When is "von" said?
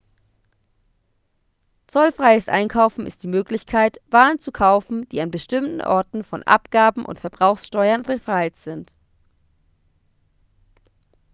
6.23-6.41